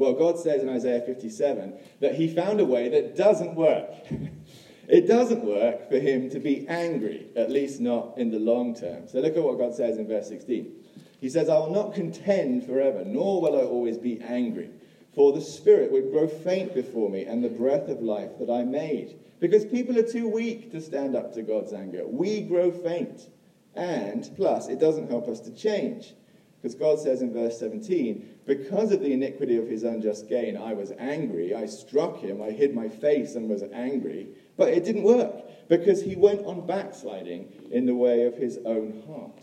Well, 0.00 0.14
God 0.14 0.38
says 0.38 0.62
in 0.62 0.70
Isaiah 0.70 1.02
57 1.02 1.74
that 2.00 2.14
he 2.14 2.26
found 2.26 2.58
a 2.58 2.64
way 2.64 2.88
that 2.88 3.16
doesn't 3.16 3.54
work. 3.54 3.90
it 4.88 5.06
doesn't 5.06 5.44
work 5.44 5.90
for 5.90 5.98
him 5.98 6.30
to 6.30 6.38
be 6.40 6.66
angry, 6.68 7.26
at 7.36 7.50
least 7.50 7.80
not 7.80 8.16
in 8.16 8.30
the 8.30 8.38
long 8.38 8.74
term. 8.74 9.08
So 9.08 9.20
look 9.20 9.36
at 9.36 9.42
what 9.42 9.58
God 9.58 9.74
says 9.74 9.98
in 9.98 10.08
verse 10.08 10.26
16. 10.26 10.72
He 11.20 11.28
says, 11.28 11.50
I 11.50 11.58
will 11.58 11.74
not 11.74 11.92
contend 11.92 12.64
forever, 12.64 13.04
nor 13.04 13.42
will 13.42 13.60
I 13.60 13.64
always 13.64 13.98
be 13.98 14.22
angry. 14.22 14.70
For 15.14 15.34
the 15.34 15.42
spirit 15.42 15.92
would 15.92 16.10
grow 16.12 16.26
faint 16.26 16.72
before 16.72 17.10
me, 17.10 17.26
and 17.26 17.44
the 17.44 17.50
breath 17.50 17.90
of 17.90 18.00
life 18.00 18.38
that 18.38 18.48
I 18.48 18.62
made. 18.62 19.18
Because 19.38 19.66
people 19.66 19.98
are 19.98 20.02
too 20.02 20.28
weak 20.28 20.72
to 20.72 20.80
stand 20.80 21.14
up 21.14 21.34
to 21.34 21.42
God's 21.42 21.74
anger. 21.74 22.06
We 22.06 22.40
grow 22.40 22.70
faint. 22.70 23.28
And 23.74 24.30
plus, 24.34 24.68
it 24.68 24.80
doesn't 24.80 25.10
help 25.10 25.28
us 25.28 25.40
to 25.40 25.54
change. 25.54 26.14
Because 26.60 26.74
God 26.74 26.98
says 26.98 27.22
in 27.22 27.32
verse 27.32 27.58
17, 27.58 28.40
Because 28.46 28.92
of 28.92 29.00
the 29.00 29.12
iniquity 29.12 29.56
of 29.56 29.66
his 29.66 29.82
unjust 29.82 30.28
gain, 30.28 30.56
I 30.56 30.74
was 30.74 30.92
angry. 30.98 31.54
I 31.54 31.64
struck 31.66 32.18
him. 32.18 32.42
I 32.42 32.50
hid 32.50 32.74
my 32.74 32.88
face 32.88 33.34
and 33.34 33.48
was 33.48 33.62
angry. 33.72 34.28
But 34.58 34.68
it 34.68 34.84
didn't 34.84 35.04
work 35.04 35.68
because 35.68 36.02
he 36.02 36.16
went 36.16 36.44
on 36.44 36.66
backsliding 36.66 37.70
in 37.70 37.86
the 37.86 37.94
way 37.94 38.26
of 38.26 38.36
his 38.36 38.58
own 38.66 39.02
heart. 39.06 39.40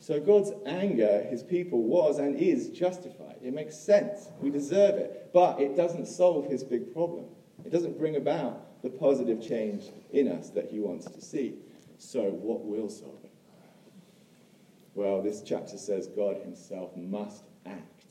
So 0.00 0.18
God's 0.20 0.52
anger, 0.64 1.22
his 1.28 1.42
people, 1.42 1.82
was 1.82 2.18
and 2.18 2.36
is 2.36 2.70
justified. 2.70 3.36
It 3.42 3.52
makes 3.52 3.76
sense. 3.76 4.30
We 4.40 4.50
deserve 4.50 4.96
it. 4.96 5.30
But 5.34 5.60
it 5.60 5.76
doesn't 5.76 6.06
solve 6.06 6.50
his 6.50 6.64
big 6.64 6.92
problem. 6.94 7.26
It 7.64 7.70
doesn't 7.70 7.98
bring 7.98 8.16
about 8.16 8.82
the 8.82 8.90
positive 8.90 9.46
change 9.46 9.84
in 10.12 10.28
us 10.28 10.50
that 10.50 10.70
he 10.70 10.80
wants 10.80 11.06
to 11.06 11.20
see. 11.20 11.54
So, 11.98 12.22
what 12.22 12.64
will 12.64 12.88
solve 12.88 13.20
it? 13.22 13.31
Well, 14.94 15.22
this 15.22 15.42
chapter 15.42 15.78
says 15.78 16.06
God 16.06 16.36
himself 16.38 16.96
must 16.96 17.44
act. 17.66 18.04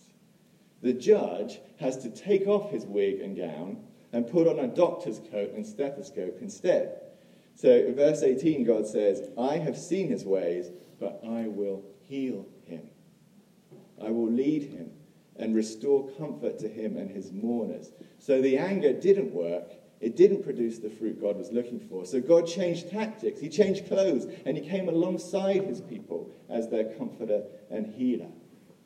The 0.82 0.94
judge 0.94 1.60
has 1.80 1.98
to 2.00 2.10
take 2.10 2.48
off 2.48 2.72
his 2.72 2.86
wig 2.86 3.22
and 3.22 3.38
gown 3.38 3.84
and 4.12 4.28
put 4.28 4.48
on 4.48 4.60
a 4.60 4.68
doctor's 4.68 5.20
coat 5.32 5.54
and 5.56 5.66
stethoscope 5.66 6.40
instead. 6.42 7.02
So 7.56 7.94
verse 7.94 8.24
18, 8.24 8.64
God 8.64 8.88
says, 8.88 9.30
I 9.38 9.58
have 9.58 9.78
seen 9.78 10.10
his 10.10 10.26
ways, 10.26 10.72
but 11.00 11.22
I 11.24 11.48
will 11.48 11.84
heal 12.08 12.48
him. 12.66 12.90
I 14.04 14.10
will 14.10 14.32
lead 14.32 14.64
him 14.64 14.92
and 15.36 15.56
restore 15.56 16.10
comfort 16.18 16.60
to 16.60 16.68
him 16.68 16.98
and 16.98 17.10
his 17.10 17.32
mourners. 17.32 17.92
So 18.20 18.42
the 18.42 18.58
anger 18.58 18.94
didn't 18.94 19.34
work, 19.34 19.74
it 20.02 20.16
didn't 20.16 20.44
produce 20.44 20.80
the 20.80 20.90
fruit 20.90 21.22
God 21.22 21.38
was 21.38 21.52
looking 21.52 21.80
for. 21.80 22.06
So 22.06 22.20
God 22.20 22.48
changed 22.48 22.90
tactics. 22.90 23.40
He 23.40 23.50
changed 23.50 23.88
clothes 23.88 24.26
and 24.46 24.58
he 24.58 24.68
came 24.68 24.90
alongside 24.90 25.64
his 25.64 25.80
people 25.80 26.34
as 26.50 26.70
their 26.70 26.86
comforter 26.96 27.44
and 27.70 27.86
healer. 27.86 28.32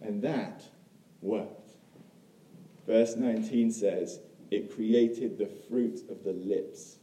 And 0.02 0.22
that 0.24 0.64
worked. 1.22 1.72
Verse 2.86 3.16
19 3.16 3.72
says, 3.72 4.20
It 4.52 4.74
created 4.74 5.38
the 5.38 5.50
fruit 5.70 6.02
of 6.10 6.24
the 6.24 6.34
lips. 6.34 6.98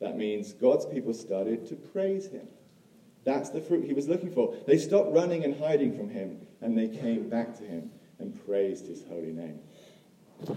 That 0.00 0.18
means 0.18 0.52
God's 0.52 0.84
people 0.84 1.14
started 1.14 1.66
to 1.68 1.76
praise 1.76 2.26
him. 2.26 2.48
That's 3.24 3.50
the 3.50 3.60
fruit 3.60 3.84
he 3.84 3.94
was 3.94 4.08
looking 4.08 4.32
for. 4.32 4.56
They 4.66 4.78
stopped 4.78 5.12
running 5.12 5.44
and 5.44 5.58
hiding 5.58 5.96
from 5.96 6.10
him 6.10 6.38
and 6.60 6.76
they 6.76 6.88
came 6.88 7.28
back 7.28 7.56
to 7.58 7.64
him 7.64 7.90
and 8.18 8.44
praised 8.44 8.86
his 8.86 9.04
holy 9.08 9.32
name. 9.32 9.60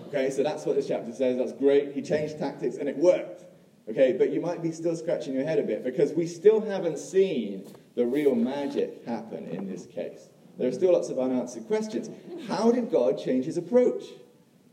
Okay, 0.08 0.30
so 0.30 0.44
that's 0.44 0.66
what 0.66 0.76
this 0.76 0.88
chapter 0.88 1.12
says. 1.14 1.38
That's 1.38 1.54
great. 1.54 1.94
He 1.94 2.02
changed 2.02 2.38
tactics 2.38 2.78
and 2.78 2.90
it 2.90 2.98
worked. 2.98 3.46
Okay, 3.90 4.14
but 4.14 4.32
you 4.32 4.40
might 4.40 4.62
be 4.62 4.72
still 4.72 4.96
scratching 4.96 5.34
your 5.34 5.44
head 5.44 5.58
a 5.58 5.64
bit 5.64 5.84
because 5.84 6.14
we 6.14 6.28
still 6.28 6.62
haven't 6.62 7.00
seen 7.00 7.74
the 7.96 8.06
real 8.06 8.36
magic 8.36 9.04
happen 9.06 9.48
in 9.48 9.68
this 9.68 9.86
case. 9.88 10.30
There 10.58 10.68
are 10.68 10.72
still 10.72 10.94
lots 10.94 11.10
of 11.10 11.18
unanswered 11.18 11.66
questions. 11.68 12.10
How 12.48 12.72
did 12.72 12.92
God 12.92 13.18
change 13.18 13.46
his 13.46 13.58
approach? 13.58 14.04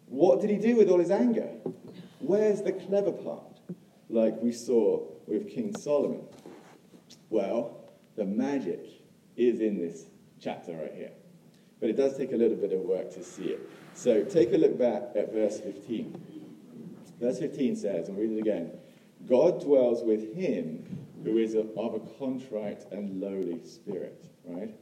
What 0.07 0.41
did 0.41 0.51
he 0.51 0.57
do 0.57 0.77
with 0.77 0.91
all 0.91 0.99
his 0.99 1.11
anger? 1.11 1.49
Where's 2.19 2.61
the 2.63 2.73
clever 2.73 3.13
part, 3.13 3.61
like 4.09 4.35
we 4.43 4.53
saw 4.53 5.07
with 5.27 5.49
King 5.49 5.77
Solomon? 5.77 6.23
Well, 7.31 7.91
the 8.17 8.25
magic 8.25 8.85
is 9.37 9.61
in 9.61 9.79
this 9.79 10.07
chapter 10.41 10.73
right 10.73 10.95
here. 10.95 11.13
But 11.81 11.91
it 11.91 11.97
does 11.97 12.17
take 12.17 12.33
a 12.33 12.37
little 12.37 12.57
bit 12.57 12.73
of 12.73 12.81
work 12.81 13.13
to 13.15 13.23
see 13.23 13.45
it. 13.45 13.71
So 13.97 14.23
take 14.25 14.53
a 14.53 14.59
look 14.59 14.79
back 14.79 15.05
at 15.15 15.33
verse 15.33 15.59
15. 15.59 16.21
Verse 17.19 17.39
15 17.39 17.77
says, 17.77 18.09
and 18.09 18.19
read 18.19 18.31
it 18.31 18.39
again 18.39 18.73
God 19.27 19.63
dwells 19.63 20.05
with 20.05 20.37
him 20.37 20.85
who 21.25 21.39
is 21.39 21.55
of 21.55 21.95
a 21.95 22.01
contrite 22.19 22.85
and 22.93 23.21
lowly 23.23 23.65
spirit, 23.65 24.27
right? 24.45 24.77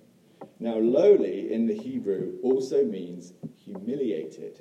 Now, 0.59 0.77
lowly 0.79 1.53
in 1.53 1.67
the 1.67 1.75
Hebrew 1.75 2.39
also 2.43 2.85
means 2.85 3.33
humiliated, 3.65 4.61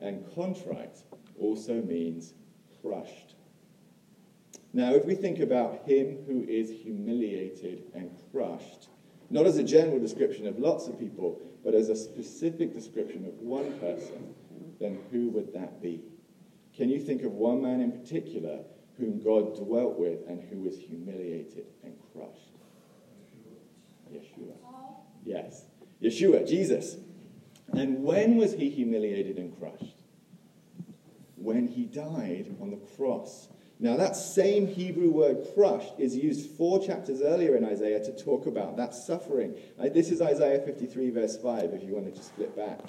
and 0.00 0.24
contrite 0.32 1.02
also 1.38 1.82
means 1.82 2.34
crushed. 2.80 3.34
Now, 4.72 4.92
if 4.94 5.04
we 5.04 5.16
think 5.16 5.40
about 5.40 5.82
him 5.86 6.18
who 6.26 6.44
is 6.48 6.70
humiliated 6.70 7.82
and 7.94 8.10
crushed, 8.30 8.88
not 9.30 9.46
as 9.46 9.58
a 9.58 9.62
general 9.62 9.98
description 9.98 10.46
of 10.46 10.58
lots 10.58 10.86
of 10.88 10.98
people, 10.98 11.40
but 11.64 11.74
as 11.74 11.88
a 11.88 11.96
specific 11.96 12.72
description 12.72 13.26
of 13.26 13.34
one 13.40 13.78
person, 13.78 14.34
then 14.80 14.98
who 15.10 15.28
would 15.30 15.52
that 15.52 15.82
be? 15.82 16.02
Can 16.76 16.88
you 16.88 17.00
think 17.00 17.22
of 17.22 17.32
one 17.32 17.62
man 17.62 17.80
in 17.80 17.92
particular 17.92 18.60
whom 18.96 19.22
God 19.22 19.56
dwelt 19.56 19.98
with 19.98 20.20
and 20.28 20.40
who 20.48 20.60
was 20.60 20.78
humiliated 20.78 21.66
and 21.82 21.94
crushed? 22.12 22.52
Yeshua. 24.12 24.54
Yes. 25.24 25.64
Yeshua, 26.02 26.48
Jesus. 26.48 26.96
And 27.72 28.02
when 28.02 28.36
was 28.36 28.54
he 28.54 28.70
humiliated 28.70 29.36
and 29.36 29.58
crushed? 29.58 29.96
When 31.36 31.66
he 31.68 31.84
died 31.84 32.54
on 32.60 32.70
the 32.70 32.78
cross. 32.96 33.48
Now, 33.80 33.96
that 33.96 34.16
same 34.16 34.66
Hebrew 34.66 35.10
word 35.10 35.46
crushed 35.54 35.94
is 35.98 36.16
used 36.16 36.50
four 36.50 36.84
chapters 36.84 37.22
earlier 37.22 37.54
in 37.54 37.64
Isaiah 37.64 38.02
to 38.04 38.12
talk 38.12 38.46
about 38.46 38.76
that 38.76 38.92
suffering. 38.92 39.54
Uh, 39.78 39.88
this 39.88 40.10
is 40.10 40.20
Isaiah 40.20 40.60
53, 40.60 41.10
verse 41.10 41.36
5, 41.36 41.74
if 41.74 41.84
you 41.84 41.94
want 41.94 42.06
to 42.06 42.12
just 42.12 42.34
flip 42.34 42.56
back. 42.56 42.80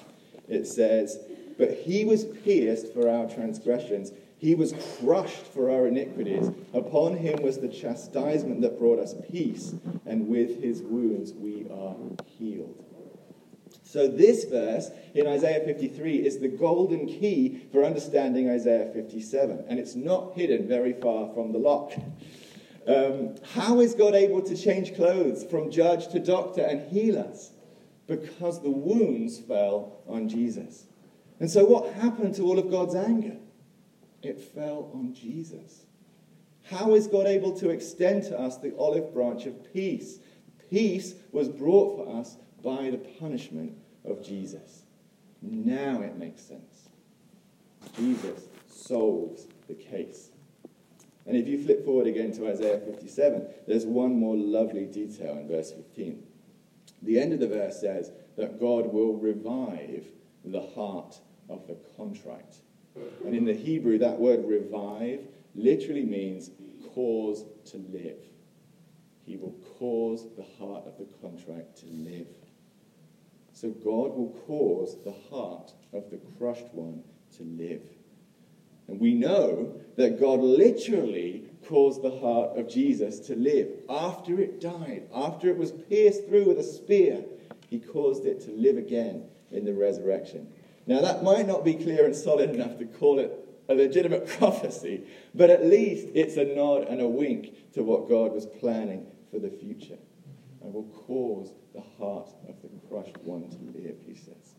It 0.48 0.66
says, 0.66 1.20
But 1.60 1.74
he 1.74 2.06
was 2.06 2.26
pierced 2.26 2.92
for 2.92 3.08
our 3.08 3.30
transgressions, 3.30 4.14
he 4.40 4.56
was 4.56 4.74
crushed 5.00 5.46
for 5.46 5.70
our 5.70 5.86
iniquities. 5.86 6.50
Upon 6.74 7.18
him 7.18 7.44
was 7.44 7.60
the 7.60 7.68
chastisement 7.68 8.62
that 8.62 8.80
brought 8.80 8.98
us 8.98 9.14
peace, 9.30 9.76
and 10.06 10.28
with 10.28 10.64
his 10.64 10.82
wounds 10.82 11.34
we 11.34 11.68
are 11.70 11.96
healed. 12.26 12.89
So, 13.92 14.08
this 14.08 14.44
verse 14.44 14.92
in 15.16 15.26
Isaiah 15.26 15.66
53 15.66 16.18
is 16.18 16.38
the 16.38 16.48
golden 16.48 17.08
key 17.08 17.64
for 17.72 17.84
understanding 17.84 18.48
Isaiah 18.48 18.92
57, 18.94 19.66
and 19.68 19.80
it's 19.80 19.96
not 19.96 20.34
hidden 20.36 20.68
very 20.68 20.94
far 20.94 21.34
from 21.34 21.52
the 21.52 21.58
lock. 21.58 21.94
Um, 22.86 23.34
how 23.56 23.80
is 23.80 23.96
God 23.96 24.14
able 24.14 24.44
to 24.44 24.56
change 24.56 24.96
clothes 24.96 25.44
from 25.44 25.72
judge 25.72 26.08
to 26.10 26.20
doctor 26.20 26.62
and 26.62 26.88
heal 26.92 27.18
us? 27.18 27.50
Because 28.06 28.62
the 28.62 28.70
wounds 28.70 29.40
fell 29.40 30.04
on 30.08 30.30
Jesus. 30.30 30.86
And 31.40 31.50
so, 31.50 31.66
what 31.66 31.92
happened 31.94 32.36
to 32.36 32.44
all 32.44 32.60
of 32.60 32.70
God's 32.70 32.94
anger? 32.94 33.38
It 34.22 34.40
fell 34.40 34.92
on 34.94 35.16
Jesus. 35.16 35.86
How 36.66 36.94
is 36.94 37.08
God 37.08 37.26
able 37.26 37.58
to 37.58 37.72
extend 37.72 38.22
to 38.26 38.40
us 38.40 38.58
the 38.58 38.76
olive 38.78 39.16
branch 39.16 39.48
of 39.48 39.74
peace? 39.74 40.20
Peace 40.70 41.16
was 41.32 41.50
brought 41.50 41.98
for 41.98 42.20
us 42.20 42.38
by 42.64 42.90
the 42.90 42.98
punishment 42.98 43.78
of 44.06 44.24
Jesus. 44.24 44.84
Now 45.42 46.02
it 46.02 46.18
makes 46.18 46.42
sense. 46.42 46.90
Jesus 47.96 48.48
solves 48.68 49.48
the 49.68 49.74
case. 49.74 50.30
And 51.26 51.38
if 51.38 51.48
you 51.48 51.64
flip 51.64 51.86
forward 51.86 52.08
again 52.08 52.32
to 52.34 52.50
Isaiah 52.50 52.80
57, 52.80 53.46
there's 53.68 53.86
one 53.86 54.16
more 54.16 54.36
lovely 54.36 54.86
detail 54.86 55.38
in 55.38 55.48
verse 55.48 55.72
15. 55.72 56.24
The 57.04 57.20
end 57.20 57.34
of 57.34 57.40
the 57.40 57.48
verse 57.48 57.80
says 57.80 58.12
that 58.38 58.60
God 58.60 58.92
will 58.92 59.14
revive 59.14 60.06
the 60.44 60.62
heart 60.62 61.20
of 61.48 61.68
the 61.68 61.78
contrite. 61.96 62.58
And 63.26 63.36
in 63.36 63.46
the 63.46 63.54
Hebrew, 63.54 63.98
that 64.00 64.20
word 64.20 64.46
revive 64.46 65.28
literally 65.56 66.04
means 66.04 66.52
cause 66.94 67.46
to 67.66 67.78
live. 67.78 68.18
He 69.26 69.38
will 69.38 69.56
cause 69.78 70.26
the 70.36 70.46
heart 70.58 70.86
of 70.88 70.98
the 70.98 71.08
contrite 71.22 71.76
to 71.78 71.86
live. 71.86 72.28
So 73.60 73.72
God 73.72 74.16
will 74.16 74.42
cause 74.48 74.96
the 75.04 75.16
heart 75.30 75.74
of 75.92 76.10
the 76.10 76.20
crushed 76.38 76.74
one 76.74 77.04
to 77.36 77.44
live. 77.44 77.82
And 78.88 79.02
we 79.02 79.14
know 79.14 79.82
that 79.98 80.18
God 80.18 80.40
literally 80.40 81.44
caused 81.68 82.02
the 82.02 82.20
heart 82.20 82.58
of 82.58 82.70
Jesus 82.70 83.20
to 83.28 83.36
live. 83.36 83.68
After 83.90 84.40
it 84.40 84.62
died, 84.62 85.10
after 85.14 85.50
it 85.50 85.58
was 85.58 85.74
pierced 85.74 86.26
through 86.26 86.46
with 86.46 86.60
a 86.60 86.64
spear, 86.64 87.26
he 87.70 87.80
caused 87.80 88.26
it 88.26 88.40
to 88.46 88.52
live 88.52 88.78
again 88.78 89.26
in 89.52 89.66
the 89.66 89.74
resurrection. 89.74 90.48
Now, 90.88 91.02
that 91.02 91.26
might 91.26 91.46
not 91.46 91.66
be 91.66 91.74
clear 91.74 92.06
and 92.06 92.16
solid 92.16 92.52
enough 92.52 92.78
to 92.78 92.86
call 92.86 93.20
it 93.20 93.46
a 93.68 93.74
legitimate 93.74 94.26
prophecy, 94.40 95.04
but 95.36 95.50
at 95.50 95.66
least 95.66 96.08
it's 96.16 96.38
a 96.38 96.46
nod 96.46 96.88
and 96.88 97.02
a 97.02 97.08
wink 97.08 97.74
to 97.74 97.84
what 97.84 98.08
God 98.08 98.32
was 98.32 98.46
planning 98.46 99.06
for 99.30 99.40
the 99.40 99.50
future 99.50 99.98
and 100.62 100.74
will 100.74 100.90
cause 101.06 101.52
the 101.74 101.84
heart 101.98 102.30
crushed 102.90 103.18
one 103.24 103.50
to 103.50 103.58
he 104.08 104.16
says. 104.16 104.56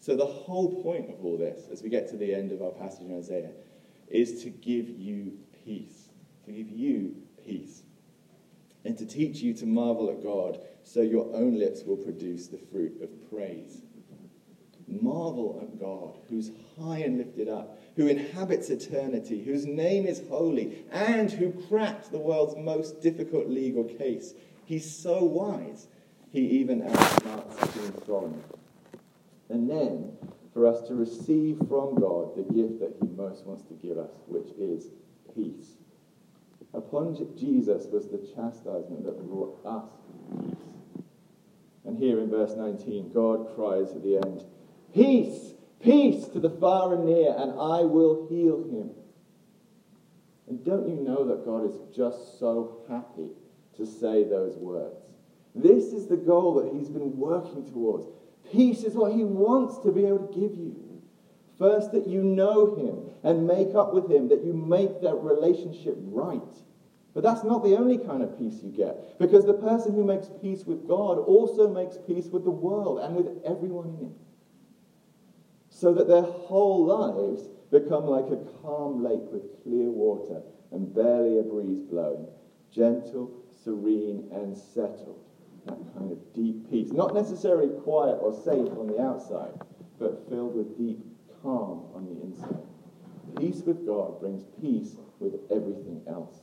So, 0.00 0.16
the 0.16 0.26
whole 0.26 0.82
point 0.82 1.10
of 1.10 1.24
all 1.24 1.38
this, 1.38 1.68
as 1.70 1.82
we 1.82 1.88
get 1.88 2.08
to 2.10 2.16
the 2.16 2.34
end 2.34 2.50
of 2.50 2.60
our 2.62 2.72
passage 2.72 3.06
in 3.06 3.16
Isaiah, 3.16 3.52
is 4.08 4.42
to 4.42 4.50
give 4.50 4.88
you 4.88 5.38
peace. 5.64 6.08
To 6.46 6.52
give 6.52 6.70
you 6.70 7.14
peace. 7.44 7.82
And 8.84 8.98
to 8.98 9.06
teach 9.06 9.36
you 9.36 9.54
to 9.54 9.66
marvel 9.66 10.10
at 10.10 10.22
God 10.22 10.58
so 10.82 11.02
your 11.02 11.32
own 11.34 11.56
lips 11.58 11.82
will 11.84 11.96
produce 11.96 12.48
the 12.48 12.58
fruit 12.58 13.00
of 13.00 13.30
praise. 13.30 13.82
Marvel 14.88 15.58
at 15.62 15.80
God, 15.80 16.18
who's 16.28 16.50
high 16.78 16.98
and 16.98 17.18
lifted 17.18 17.48
up, 17.48 17.80
who 17.96 18.08
inhabits 18.08 18.70
eternity, 18.70 19.42
whose 19.42 19.66
name 19.66 20.06
is 20.06 20.22
holy, 20.28 20.84
and 20.90 21.30
who 21.30 21.52
cracked 21.68 22.10
the 22.10 22.18
world's 22.18 22.56
most 22.56 23.00
difficult 23.00 23.48
legal 23.48 23.84
case. 23.84 24.34
He's 24.64 24.94
so 24.94 25.22
wise, 25.24 25.86
he 26.32 26.40
even 26.40 26.82
outsmarts 26.82 27.74
King 27.74 28.02
Solomon. 28.06 28.42
And 29.50 29.68
then, 29.68 30.12
for 30.54 30.66
us 30.66 30.86
to 30.88 30.94
receive 30.94 31.58
from 31.58 31.94
God 32.00 32.36
the 32.36 32.42
gift 32.54 32.80
that 32.80 32.96
he 33.00 33.08
most 33.08 33.44
wants 33.44 33.64
to 33.64 33.74
give 33.74 33.98
us, 33.98 34.10
which 34.26 34.48
is 34.58 34.88
peace. 35.34 35.76
Upon 36.74 37.14
Jesus 37.36 37.86
was 37.92 38.08
the 38.08 38.18
chastisement 38.34 39.04
that 39.04 39.26
brought 39.28 39.60
us 39.66 39.84
peace. 40.40 40.56
And 41.84 41.98
here 41.98 42.20
in 42.20 42.30
verse 42.30 42.54
19, 42.56 43.12
God 43.12 43.54
cries 43.54 43.90
at 43.90 44.02
the 44.02 44.16
end, 44.16 44.44
Peace, 44.94 45.52
peace 45.82 46.26
to 46.28 46.40
the 46.40 46.50
far 46.50 46.94
and 46.94 47.04
near, 47.04 47.34
and 47.36 47.50
I 47.52 47.82
will 47.82 48.26
heal 48.30 48.62
him. 48.64 48.90
And 50.48 50.64
don't 50.64 50.88
you 50.88 50.96
know 50.96 51.26
that 51.28 51.44
God 51.44 51.66
is 51.68 51.76
just 51.94 52.38
so 52.38 52.84
happy 52.88 53.28
to 53.76 53.86
say 53.86 54.24
those 54.24 54.56
words? 54.56 55.01
This 55.54 55.92
is 55.92 56.06
the 56.06 56.16
goal 56.16 56.54
that 56.54 56.72
he's 56.72 56.88
been 56.88 57.16
working 57.16 57.70
towards. 57.70 58.06
Peace 58.50 58.84
is 58.84 58.94
what 58.94 59.12
he 59.12 59.24
wants 59.24 59.78
to 59.78 59.92
be 59.92 60.04
able 60.04 60.26
to 60.26 60.40
give 60.40 60.56
you. 60.56 61.02
First, 61.58 61.92
that 61.92 62.06
you 62.06 62.22
know 62.22 62.74
him 62.74 63.10
and 63.22 63.46
make 63.46 63.74
up 63.74 63.92
with 63.92 64.10
him, 64.10 64.28
that 64.28 64.44
you 64.44 64.52
make 64.52 65.00
that 65.02 65.14
relationship 65.14 65.96
right. 65.98 66.40
But 67.14 67.22
that's 67.22 67.44
not 67.44 67.62
the 67.62 67.76
only 67.76 67.98
kind 67.98 68.22
of 68.22 68.38
peace 68.38 68.60
you 68.62 68.70
get, 68.70 69.18
because 69.18 69.44
the 69.44 69.54
person 69.54 69.92
who 69.94 70.04
makes 70.04 70.28
peace 70.40 70.64
with 70.64 70.88
God 70.88 71.18
also 71.18 71.68
makes 71.68 71.98
peace 72.06 72.28
with 72.28 72.44
the 72.44 72.50
world 72.50 72.98
and 73.00 73.14
with 73.14 73.44
everyone 73.44 73.96
in 74.00 74.06
it 74.06 74.22
so 75.72 75.92
that 75.94 76.06
their 76.06 76.22
whole 76.22 76.84
lives 76.84 77.48
become 77.70 78.06
like 78.06 78.26
a 78.26 78.36
calm 78.62 79.02
lake 79.02 79.32
with 79.32 79.62
clear 79.62 79.90
water 79.90 80.42
and 80.70 80.94
barely 80.94 81.38
a 81.38 81.42
breeze 81.42 81.80
blowing, 81.80 82.26
gentle, 82.70 83.42
serene, 83.64 84.28
and 84.30 84.56
settled. 84.56 85.31
That 85.66 85.78
kind 85.96 86.10
of 86.10 86.18
deep 86.34 86.70
peace. 86.70 86.90
Not 86.92 87.14
necessarily 87.14 87.68
quiet 87.80 88.18
or 88.20 88.32
safe 88.32 88.68
on 88.78 88.88
the 88.88 89.00
outside, 89.00 89.52
but 89.98 90.28
filled 90.28 90.56
with 90.56 90.76
deep 90.76 90.98
calm 91.42 91.84
on 91.94 92.06
the 92.06 92.22
inside. 92.22 92.62
Peace 93.38 93.62
with 93.64 93.86
God 93.86 94.20
brings 94.20 94.44
peace 94.60 94.96
with 95.20 95.34
everything 95.50 96.02
else. 96.08 96.42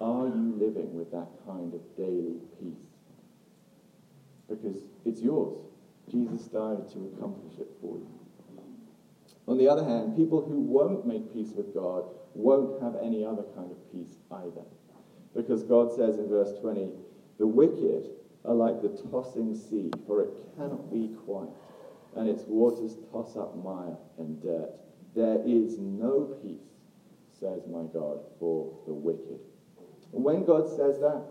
Are 0.00 0.26
you 0.26 0.54
living 0.58 0.94
with 0.94 1.10
that 1.12 1.28
kind 1.46 1.72
of 1.74 1.80
daily 1.96 2.36
peace? 2.60 2.86
Because 4.48 4.76
it's 5.04 5.22
yours. 5.22 5.58
Jesus 6.10 6.46
died 6.46 6.88
to 6.92 7.12
accomplish 7.14 7.58
it 7.58 7.68
for 7.80 7.96
you. 7.96 8.08
On 9.48 9.58
the 9.58 9.68
other 9.68 9.84
hand, 9.84 10.16
people 10.16 10.42
who 10.42 10.60
won't 10.60 11.06
make 11.06 11.32
peace 11.32 11.52
with 11.56 11.74
God 11.74 12.04
won't 12.34 12.82
have 12.82 12.96
any 13.02 13.24
other 13.24 13.44
kind 13.54 13.70
of 13.70 13.92
peace 13.92 14.16
either. 14.30 14.62
Because 15.34 15.62
God 15.62 15.92
says 15.94 16.18
in 16.18 16.28
verse 16.28 16.52
20, 16.60 16.90
the 17.38 17.46
wicked 17.46 18.10
are 18.44 18.54
like 18.54 18.80
the 18.80 18.88
tossing 19.10 19.54
sea, 19.54 19.90
for 20.06 20.22
it 20.22 20.30
cannot 20.56 20.92
be 20.92 21.10
quiet, 21.24 21.50
and 22.16 22.28
its 22.28 22.44
waters 22.46 22.96
toss 23.12 23.36
up 23.36 23.56
mire 23.62 23.96
and 24.18 24.42
dirt. 24.42 24.70
There 25.14 25.40
is 25.44 25.78
no 25.78 26.36
peace, 26.42 26.60
says 27.32 27.62
my 27.66 27.84
God, 27.92 28.20
for 28.38 28.72
the 28.86 28.94
wicked. 28.94 29.40
And 30.12 30.22
when 30.22 30.44
God 30.44 30.68
says 30.68 31.00
that, 31.00 31.22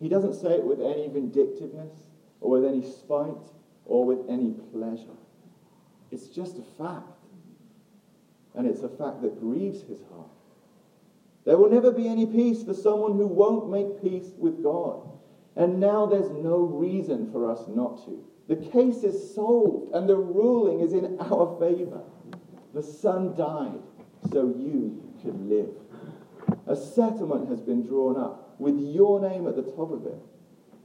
he 0.00 0.08
doesn't 0.08 0.34
say 0.34 0.54
it 0.54 0.64
with 0.64 0.80
any 0.80 1.08
vindictiveness, 1.08 1.94
or 2.40 2.50
with 2.50 2.64
any 2.64 2.82
spite, 2.82 3.50
or 3.86 4.04
with 4.04 4.28
any 4.28 4.52
pleasure. 4.72 5.16
It's 6.10 6.28
just 6.28 6.58
a 6.58 6.82
fact. 6.82 7.06
And 8.54 8.66
it's 8.66 8.82
a 8.82 8.88
fact 8.88 9.22
that 9.22 9.40
grieves 9.40 9.82
his 9.82 10.00
heart. 10.12 10.28
There 11.44 11.58
will 11.58 11.70
never 11.70 11.90
be 11.90 12.08
any 12.08 12.26
peace 12.26 12.62
for 12.62 12.74
someone 12.74 13.16
who 13.16 13.26
won't 13.26 13.70
make 13.70 14.02
peace 14.02 14.32
with 14.38 14.62
God. 14.62 15.08
And 15.56 15.78
now 15.78 16.06
there's 16.06 16.30
no 16.30 16.58
reason 16.58 17.30
for 17.30 17.50
us 17.50 17.64
not 17.68 18.04
to. 18.06 18.24
The 18.48 18.56
case 18.56 19.04
is 19.04 19.34
solved 19.34 19.94
and 19.94 20.08
the 20.08 20.16
ruling 20.16 20.80
is 20.80 20.92
in 20.92 21.16
our 21.20 21.56
favor. 21.58 22.02
The 22.74 22.82
Son 22.82 23.36
died 23.36 23.80
so 24.30 24.54
you 24.56 25.02
could 25.22 25.40
live. 25.48 25.70
A 26.66 26.76
settlement 26.76 27.48
has 27.48 27.60
been 27.60 27.86
drawn 27.86 28.18
up 28.18 28.56
with 28.58 28.78
your 28.78 29.20
name 29.20 29.46
at 29.46 29.56
the 29.56 29.62
top 29.62 29.92
of 29.92 30.06
it. 30.06 30.18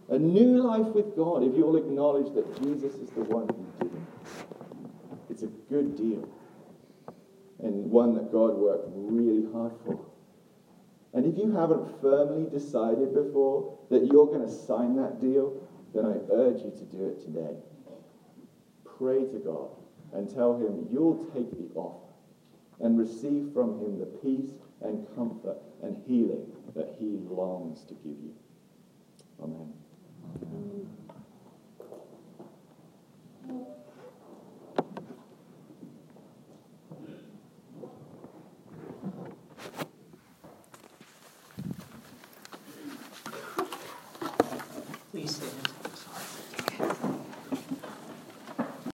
A 0.10 0.18
new 0.18 0.64
life 0.64 0.88
with 0.88 1.16
God 1.16 1.44
if 1.44 1.56
you'll 1.56 1.78
acknowledge 1.78 2.34
that 2.34 2.62
Jesus 2.62 2.96
is 2.96 3.10
the 3.12 3.22
one 3.22 3.48
who 3.48 3.88
did 3.88 3.96
it. 3.96 4.02
It's 5.30 5.44
a 5.44 5.48
good 5.70 5.96
deal 5.96 6.28
and 7.62 7.92
one 7.92 8.14
that 8.16 8.32
God 8.32 8.56
worked 8.56 8.88
really 8.90 9.52
hard 9.52 9.74
for. 9.86 10.09
And 11.14 11.26
if 11.26 11.38
you 11.38 11.52
haven't 11.52 12.02
firmly 12.02 12.50
decided 12.50 13.14
before 13.14 13.78
that 13.90 14.06
you're 14.06 14.28
going 14.28 14.46
to 14.46 14.52
sign 14.52 14.96
that 14.98 15.20
deal, 15.20 15.62
then 15.94 16.06
I 16.06 16.18
urge 16.32 16.62
you 16.62 16.72
to 16.72 16.86
do 16.86 17.06
it 17.08 17.22
today. 17.22 17.56
Pray 18.98 19.26
to 19.26 19.40
God 19.40 19.70
and 20.14 20.30
tell 20.30 20.58
Him 20.58 20.88
you'll 20.92 21.26
take 21.34 21.52
the 21.52 21.74
offer 21.76 22.14
and 22.80 22.98
receive 22.98 23.52
from 23.54 23.80
Him 23.80 24.00
the 24.00 24.06
peace 24.06 24.52
and 24.82 25.08
comfort 25.16 25.58
and 25.82 25.98
healing 26.06 26.46
that 26.76 26.96
He 27.00 27.18
longs 27.30 27.84
to 27.86 27.94
give 27.96 28.18
you. 28.22 28.34
Amen. 29.42 29.74
Please 30.40 31.09